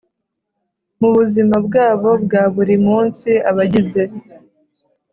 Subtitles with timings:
[0.99, 4.03] Mu buzima bwabo bwa buri munsi abagize